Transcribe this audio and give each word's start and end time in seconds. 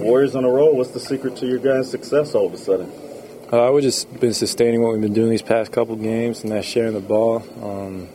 Warriors 0.00 0.34
on 0.34 0.44
a 0.44 0.48
roll. 0.48 0.74
What's 0.74 0.92
the 0.92 1.00
secret 1.00 1.36
to 1.36 1.46
your 1.46 1.58
guys' 1.58 1.90
success 1.90 2.34
all 2.34 2.46
of 2.46 2.54
a 2.54 2.56
sudden? 2.56 2.90
Uh, 3.52 3.70
we've 3.70 3.82
just 3.82 4.18
been 4.18 4.32
sustaining 4.32 4.82
what 4.82 4.92
we've 4.92 5.02
been 5.02 5.12
doing 5.12 5.28
these 5.28 5.42
past 5.42 5.72
couple 5.72 5.94
games, 5.96 6.42
and 6.42 6.52
that's 6.52 6.66
sharing 6.66 6.94
the 6.94 7.00
ball. 7.00 7.44
Um, 7.62 8.08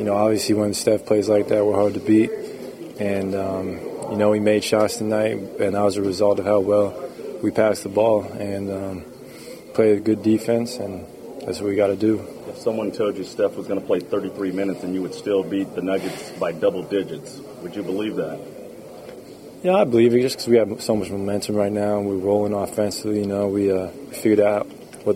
you 0.00 0.04
know, 0.04 0.16
obviously 0.16 0.56
when 0.56 0.74
Steph 0.74 1.06
plays 1.06 1.28
like 1.28 1.46
that, 1.48 1.64
we're 1.64 1.76
hard 1.76 1.94
to 1.94 2.00
beat. 2.00 2.30
And 2.98 3.36
um, 3.36 3.68
you 4.10 4.16
know, 4.16 4.30
we 4.30 4.40
made 4.40 4.64
shots 4.64 4.96
tonight, 4.96 5.38
and 5.60 5.76
that 5.76 5.82
was 5.82 5.96
a 5.96 6.02
result 6.02 6.40
of 6.40 6.44
how 6.44 6.58
well 6.58 7.08
we 7.40 7.52
passed 7.52 7.84
the 7.84 7.88
ball 7.88 8.24
and 8.24 8.68
um, 8.68 9.04
played 9.74 9.98
a 9.98 10.00
good 10.00 10.24
defense, 10.24 10.76
and 10.78 11.06
that's 11.46 11.60
what 11.60 11.68
we 11.68 11.76
got 11.76 11.86
to 11.86 11.96
do. 11.96 12.26
If 12.48 12.58
someone 12.58 12.90
told 12.90 13.16
you 13.16 13.22
Steph 13.22 13.54
was 13.54 13.68
going 13.68 13.80
to 13.80 13.86
play 13.86 14.00
33 14.00 14.50
minutes 14.50 14.82
and 14.82 14.92
you 14.92 15.00
would 15.02 15.14
still 15.14 15.44
beat 15.44 15.72
the 15.76 15.80
Nuggets 15.80 16.32
by 16.32 16.50
double 16.50 16.82
digits, 16.82 17.38
would 17.62 17.76
you 17.76 17.84
believe 17.84 18.16
that? 18.16 18.40
Yeah, 19.62 19.76
I 19.76 19.84
believe 19.84 20.12
it 20.12 20.22
just 20.22 20.36
because 20.36 20.48
we 20.48 20.56
have 20.56 20.82
so 20.82 20.96
much 20.96 21.08
momentum 21.08 21.54
right 21.54 21.70
now 21.70 21.98
and 21.98 22.08
we're 22.08 22.16
rolling 22.16 22.52
offensively. 22.52 23.20
You 23.20 23.26
know, 23.26 23.46
we 23.46 23.70
uh, 23.70 23.88
figured 24.10 24.40
out 24.40 24.66
what 25.04 25.14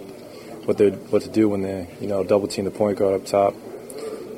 what 0.66 0.78
they 0.78 0.90
what 0.90 1.22
to 1.22 1.28
do 1.28 1.48
when 1.48 1.62
they 1.62 1.88
you 2.00 2.06
know 2.06 2.22
double 2.22 2.46
team 2.46 2.64
the 2.64 2.70
point 2.70 2.98
guard 2.98 3.20
up 3.20 3.26
top, 3.26 3.54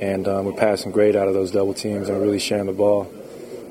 and 0.00 0.26
um, 0.26 0.46
we're 0.46 0.52
passing 0.52 0.92
great 0.92 1.14
out 1.14 1.28
of 1.28 1.34
those 1.34 1.50
double 1.50 1.74
teams 1.74 2.08
and 2.08 2.20
really 2.20 2.38
sharing 2.38 2.66
the 2.66 2.72
ball. 2.72 3.12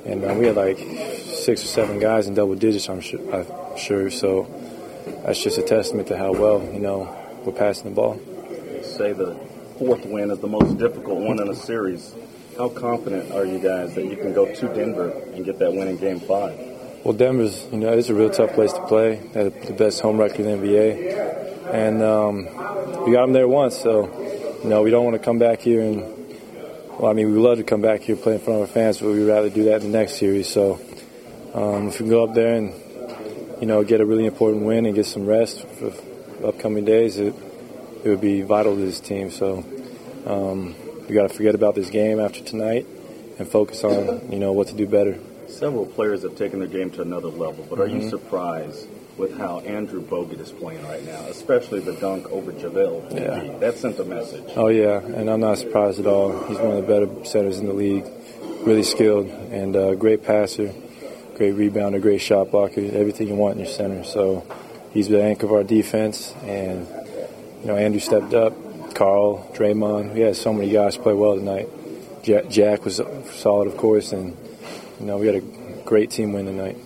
And 0.05 0.23
uh, 0.23 0.35
we 0.35 0.45
had 0.45 0.55
like 0.55 0.77
six 0.77 1.63
or 1.63 1.67
seven 1.67 1.99
guys 1.99 2.27
in 2.27 2.35
double 2.35 2.55
digits, 2.55 2.87
I'm 2.87 3.01
sure, 3.01 3.19
I'm 3.35 3.77
sure. 3.77 4.11
So 4.11 4.47
that's 5.25 5.43
just 5.43 5.57
a 5.57 5.63
testament 5.63 6.07
to 6.09 6.17
how 6.17 6.33
well 6.33 6.63
you 6.71 6.79
know 6.79 7.20
we're 7.45 7.53
passing 7.53 7.85
the 7.85 7.95
ball. 7.95 8.19
Say 8.83 9.13
the 9.13 9.35
fourth 9.77 10.05
win 10.05 10.31
is 10.31 10.39
the 10.39 10.47
most 10.47 10.77
difficult 10.77 11.19
one 11.19 11.41
in 11.41 11.49
a 11.49 11.55
series. 11.55 12.13
How 12.57 12.69
confident 12.69 13.31
are 13.31 13.45
you 13.45 13.59
guys 13.59 13.95
that 13.95 14.05
you 14.05 14.15
can 14.15 14.33
go 14.33 14.53
to 14.53 14.73
Denver 14.73 15.09
and 15.33 15.43
get 15.43 15.57
that 15.59 15.73
win 15.73 15.87
in 15.87 15.97
Game 15.97 16.19
Five? 16.19 16.57
Well, 17.03 17.13
Denver's, 17.13 17.65
you 17.71 17.79
know, 17.79 17.93
it's 17.93 18.09
a 18.09 18.13
real 18.13 18.29
tough 18.29 18.53
place 18.53 18.73
to 18.73 18.85
play. 18.85 19.15
They 19.33 19.45
have 19.45 19.65
the 19.65 19.73
best 19.73 20.01
home 20.01 20.17
record 20.17 20.41
in 20.41 20.61
the 20.61 20.67
NBA, 20.67 21.73
and 21.73 22.03
um, 22.03 23.05
we 23.05 23.13
got 23.13 23.21
them 23.21 23.33
there 23.33 23.47
once. 23.47 23.77
So, 23.77 24.05
you 24.63 24.69
know, 24.69 24.83
we 24.83 24.91
don't 24.91 25.03
want 25.03 25.15
to 25.15 25.23
come 25.23 25.39
back 25.39 25.61
here 25.61 25.81
and. 25.81 26.17
Well, 26.99 27.09
I 27.09 27.13
mean, 27.13 27.31
we 27.33 27.39
love 27.39 27.57
to 27.57 27.63
come 27.63 27.81
back 27.81 28.01
here 28.01 28.15
play 28.15 28.33
in 28.33 28.39
front 28.39 28.61
of 28.61 28.69
our 28.69 28.71
fans, 28.71 28.99
but 28.99 29.07
we'd 29.07 29.23
rather 29.23 29.49
do 29.49 29.63
that 29.63 29.81
in 29.81 29.91
the 29.91 29.97
next 29.97 30.17
series. 30.17 30.47
So, 30.47 30.73
um, 31.55 31.87
if 31.87 31.93
we 31.93 31.99
can 31.99 32.09
go 32.09 32.25
up 32.25 32.35
there 32.35 32.53
and, 32.53 32.75
you 33.59 33.65
know, 33.65 33.83
get 33.83 34.01
a 34.01 34.05
really 34.05 34.27
important 34.27 34.65
win 34.65 34.85
and 34.85 34.93
get 34.93 35.07
some 35.07 35.25
rest 35.25 35.67
for 35.67 35.89
upcoming 36.43 36.85
days, 36.85 37.17
it, 37.17 37.33
it 38.03 38.09
would 38.09 38.21
be 38.21 38.41
vital 38.41 38.75
to 38.75 38.81
this 38.81 38.99
team. 38.99 39.31
So, 39.31 39.63
um, 40.25 40.75
we 41.07 41.15
got 41.15 41.29
to 41.29 41.35
forget 41.35 41.55
about 41.55 41.75
this 41.75 41.89
game 41.89 42.19
after 42.19 42.41
tonight 42.41 42.85
and 43.37 43.47
focus 43.47 43.83
on 43.83 44.31
you 44.31 44.39
know 44.39 44.53
what 44.53 44.67
to 44.67 44.75
do 44.75 44.87
better. 44.87 45.19
Several 45.47 45.85
players 45.85 46.23
have 46.23 46.37
taken 46.37 46.59
their 46.59 46.67
game 46.67 46.91
to 46.91 47.01
another 47.01 47.27
level, 47.27 47.65
but 47.69 47.79
are 47.79 47.87
mm-hmm. 47.87 48.01
you 48.01 48.09
surprised 48.09 48.87
with 49.17 49.37
how 49.37 49.59
Andrew 49.59 50.01
Bogut 50.01 50.39
is 50.39 50.51
playing 50.51 50.83
right 50.83 51.03
now, 51.05 51.19
especially 51.25 51.81
the 51.81 51.93
dunk 51.93 52.31
over 52.31 52.53
JaVale? 52.53 53.13
Yeah, 53.13 53.57
that 53.57 53.75
sent 53.75 53.99
a 53.99 54.05
message. 54.05 54.45
Oh 54.55 54.69
yeah, 54.69 54.99
and 54.99 55.29
I'm 55.29 55.41
not 55.41 55.57
surprised 55.57 55.99
at 55.99 56.07
all. 56.07 56.45
He's 56.45 56.57
one 56.57 56.77
of 56.77 56.87
the 56.87 56.87
better 56.87 57.25
centers 57.25 57.59
in 57.59 57.65
the 57.65 57.73
league, 57.73 58.05
really 58.61 58.83
skilled 58.83 59.27
and 59.27 59.75
uh, 59.75 59.95
great 59.95 60.23
passer, 60.23 60.73
great 61.35 61.55
rebounder, 61.55 62.01
great 62.01 62.21
shot 62.21 62.51
blocker, 62.51 62.79
everything 62.79 63.27
you 63.27 63.35
want 63.35 63.59
in 63.59 63.65
your 63.65 63.73
center. 63.73 64.03
So 64.03 64.45
he's 64.93 65.07
the 65.07 65.21
anchor 65.23 65.45
of 65.45 65.53
our 65.53 65.63
defense, 65.63 66.33
and 66.43 66.87
you 67.61 67.67
know 67.67 67.75
Andrew 67.75 67.99
stepped 67.99 68.33
up 68.33 68.53
Carl, 68.93 69.49
Draymond. 69.53 70.13
We 70.13 70.21
had 70.21 70.35
so 70.35 70.53
many 70.53 70.69
guys 70.69 70.97
play 70.97 71.13
well 71.13 71.35
tonight. 71.35 71.69
Jack 72.23 72.85
was 72.85 73.01
solid, 73.31 73.67
of 73.67 73.77
course, 73.77 74.11
and 74.11 74.37
you 74.99 75.05
know 75.05 75.17
we 75.17 75.25
had 75.27 75.35
a 75.35 75.41
great 75.85 76.11
team 76.11 76.33
win 76.33 76.45
tonight. 76.45 76.77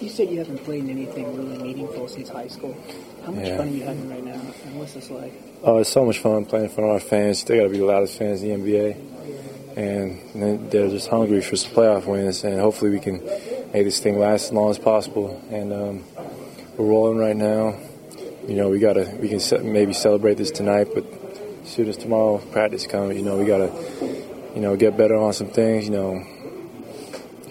You 0.00 0.08
said 0.08 0.30
you 0.30 0.38
haven't 0.38 0.64
played 0.64 0.88
anything 0.88 1.36
really 1.36 1.58
meaningful 1.58 2.08
since 2.08 2.28
high 2.28 2.48
school. 2.48 2.76
How 3.24 3.32
much 3.32 3.46
yeah. 3.46 3.56
fun 3.58 3.68
are 3.68 3.70
you 3.70 3.82
having 3.82 4.08
right 4.08 4.24
now, 4.24 4.40
and 4.64 4.78
what's 4.78 4.94
this 4.94 5.10
like? 5.10 5.32
Oh, 5.62 5.78
it's 5.78 5.90
so 5.90 6.04
much 6.04 6.18
fun 6.20 6.44
playing 6.46 6.66
in 6.66 6.70
front 6.70 6.88
of 6.88 6.94
our 6.94 7.00
fans. 7.00 7.44
They 7.44 7.58
got 7.58 7.64
to 7.64 7.68
be 7.68 7.78
the 7.78 7.84
loudest 7.84 8.18
fans 8.18 8.42
in 8.42 8.64
the 8.64 8.72
NBA, 8.72 9.76
and 9.76 10.70
they're 10.70 10.88
just 10.88 11.08
hungry 11.08 11.42
for 11.42 11.56
some 11.56 11.72
playoff 11.72 12.06
wins. 12.06 12.44
And 12.44 12.58
hopefully, 12.60 12.90
we 12.90 13.00
can 13.00 13.22
make 13.72 13.84
this 13.84 14.00
thing 14.00 14.18
last 14.18 14.44
as 14.46 14.52
long 14.52 14.70
as 14.70 14.78
possible. 14.78 15.42
And 15.50 15.72
um, 15.72 16.04
we're 16.80 16.90
rolling 16.90 17.18
right 17.18 17.36
now 17.36 17.74
you 18.50 18.56
know, 18.56 18.68
we 18.68 18.78
gotta 18.78 19.08
we 19.20 19.28
can 19.28 19.72
maybe 19.72 19.92
celebrate 19.92 20.34
this 20.34 20.50
tonight, 20.50 20.88
but 20.94 21.04
as 21.62 21.70
soon 21.70 21.88
as 21.88 21.96
tomorrow 21.96 22.38
practice 22.38 22.86
comes, 22.86 23.16
you 23.16 23.22
know, 23.22 23.36
we 23.36 23.44
gotta 23.44 23.72
you 24.54 24.60
know 24.60 24.76
get 24.76 24.96
better 24.96 25.16
on 25.16 25.32
some 25.32 25.48
things. 25.48 25.84
You 25.84 25.92
know, 25.92 26.26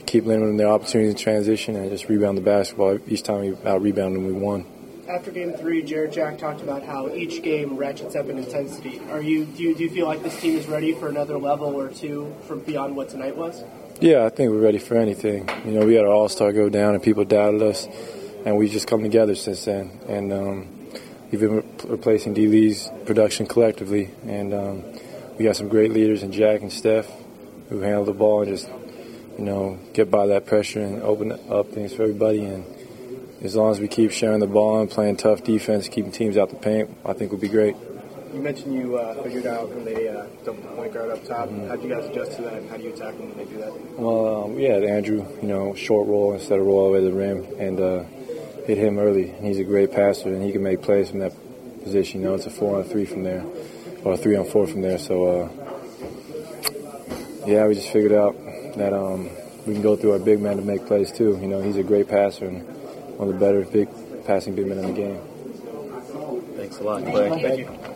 keep 0.06 0.26
limiting 0.26 0.58
the 0.58 0.68
opportunities 0.68 1.12
in 1.12 1.18
transition 1.18 1.76
and 1.76 1.90
just 1.90 2.10
rebound 2.10 2.38
the 2.38 2.42
basketball. 2.42 3.00
Each 3.08 3.24
time 3.24 3.42
we 3.42 3.56
out 3.66 3.82
rebound 3.82 4.18
and 4.18 4.26
we 4.26 4.34
won. 4.34 4.66
After 5.08 5.32
game 5.32 5.54
three, 5.54 5.82
Jarrett 5.84 6.12
Jack 6.12 6.38
talked 6.38 6.62
about 6.62 6.84
how 6.84 7.10
each 7.10 7.42
game 7.42 7.78
ratchets 7.78 8.16
up 8.16 8.28
in 8.28 8.38
intensity. 8.38 9.00
Are 9.12 9.22
you 9.22 9.46
do, 9.46 9.64
you 9.64 9.76
do 9.76 9.84
you 9.84 9.90
feel 9.90 10.06
like 10.06 10.22
this 10.22 10.40
team 10.42 10.58
is 10.58 10.68
ready 10.68 10.94
for 10.94 11.08
another 11.08 11.38
level 11.38 11.76
or 11.76 11.88
two 11.88 12.36
from 12.48 12.60
beyond 12.60 12.96
what 12.96 13.10
tonight 13.10 13.38
was? 13.38 13.64
Yeah, 14.02 14.26
I 14.26 14.30
think 14.30 14.52
we're 14.52 14.60
ready 14.60 14.78
for 14.80 14.96
anything. 14.96 15.50
You 15.66 15.72
know, 15.72 15.86
we 15.86 15.96
had 15.96 16.06
our 16.06 16.12
All 16.12 16.30
Star 16.30 16.52
go 16.52 16.70
down 16.70 16.94
and 16.94 17.02
people 17.04 17.26
doubted 17.26 17.62
us, 17.62 17.88
and 18.46 18.58
we've 18.58 18.72
just 18.72 18.88
come 18.88 19.02
together 19.04 19.36
since 19.36 19.66
then. 19.66 20.00
And 20.08 20.34
um, 20.34 20.90
we've 21.32 21.42
been 21.42 21.64
replacing 21.86 22.34
D. 22.34 22.48
Lee's 22.48 22.90
production 23.06 23.46
collectively, 23.46 24.12
and 24.26 24.54
um, 24.54 24.84
we 25.38 25.46
got 25.46 25.56
some 25.56 25.70
great 25.70 25.92
leaders 25.92 26.24
in 26.24 26.32
Jack 26.32 26.62
and 26.62 26.72
Steph 26.72 27.10
who 27.70 27.82
handle 27.82 28.06
the 28.06 28.14
ball 28.14 28.42
and 28.42 28.52
just 28.52 28.68
you 29.38 29.46
know 29.46 29.80
get 29.94 30.10
by 30.10 30.28
that 30.28 30.46
pressure 30.46 30.82
and 30.82 31.02
open 31.04 31.32
up 31.50 31.70
things 31.70 31.94
for 31.94 32.04
everybody. 32.04 32.44
And 32.44 32.66
as 33.42 33.56
long 33.56 33.72
as 33.72 33.80
we 33.80 33.88
keep 33.88 34.12
sharing 34.12 34.40
the 34.40 34.48
ball 34.48 34.82
and 34.82 34.90
playing 34.90 35.18
tough 35.18 35.44
defense, 35.44 35.88
keeping 35.88 36.12
teams 36.12 36.38
out 36.38 36.50
the 36.50 36.56
paint, 36.56 36.90
I 37.06 37.14
think 37.14 37.32
we'll 37.32 37.42
be 37.42 37.48
great. 37.48 37.76
You 38.34 38.42
mentioned 38.42 38.76
you 38.76 38.98
uh, 38.98 39.24
figured 39.24 39.48
out 39.48 39.70
when 39.70 39.86
they 39.86 40.08
uh, 40.08 40.26
double 40.46 40.62
the 40.62 40.68
point 40.76 40.94
guard 40.94 41.10
up 41.10 41.26
top. 41.26 41.50
Mm-hmm. 41.50 41.68
How 41.68 41.76
do 41.76 41.88
you 41.88 41.96
guys 41.96 42.06
adjust 42.06 42.34
to 42.34 42.44
that, 42.44 42.54
and 42.54 42.70
how 42.70 42.78
do 42.78 42.84
you 42.84 42.94
attack 42.94 43.18
them 43.18 43.30
when 43.30 43.38
they 43.38 43.46
do 43.46 43.58
that? 43.58 44.00
Well, 44.00 44.44
um, 44.44 44.60
yeah, 44.60 44.76
Andrew, 44.76 45.26
you 45.42 45.48
know, 45.48 45.74
short 45.74 46.08
roll 46.08 46.34
instead 46.34 46.60
of 46.60 46.66
roll 46.68 46.78
all 46.78 46.86
the 46.88 46.94
way 46.94 47.00
to 47.00 47.06
the 47.06 47.14
rim, 47.14 47.48
and 47.58 47.80
uh, 47.80 48.04
hit 48.70 48.78
him 48.78 49.00
early. 49.00 49.32
And 49.32 49.46
he's 49.46 49.60
a 49.60 49.64
great 49.64 49.92
passer, 49.92 50.30
and 50.30 50.44
he 50.44 50.52
can 50.52 50.62
make 50.62 50.82
plays 50.82 51.10
from 51.10 51.20
that 51.20 51.34
position. 51.84 52.22
You 52.22 52.28
know, 52.28 52.36
it's 52.36 52.46
a 52.46 52.52
four 52.52 52.78
on 52.78 52.84
three 52.84 53.06
from 53.06 53.24
there, 53.24 53.44
or 54.04 54.14
a 54.14 54.18
three 54.18 54.36
on 54.36 54.46
four 54.46 54.68
from 54.68 54.82
there. 54.82 55.00
So, 55.00 55.26
uh, 55.26 55.50
yeah, 57.48 57.66
we 57.68 57.74
just 57.74 57.90
figured 57.90 58.14
out 58.14 58.36
that 58.76 58.94
um, 58.94 59.30
we 59.66 59.74
can 59.74 59.82
go 59.82 59.96
through 59.96 60.12
our 60.12 60.20
big 60.20 60.40
man 60.40 60.58
to 60.58 60.64
make 60.64 60.86
plays 60.86 61.12
too. 61.12 61.38
You 61.42 61.48
know, 61.48 61.62
he's 61.62 61.78
a 61.78 61.84
great 61.84 62.08
passer 62.08 62.46
and 62.46 62.62
one 63.18 63.28
of 63.28 63.34
the 63.34 63.40
better 63.40 63.64
big 63.64 63.90
passing 64.26 64.56
big 64.56 64.68
men 64.68 64.78
in 64.78 64.86
the 64.86 64.94
game. 64.94 65.20
Thanks 66.56 66.78
a 66.78 66.84
lot, 66.84 67.02
Klay. 67.02 67.42
Thank 67.42 67.60
you. 67.60 67.89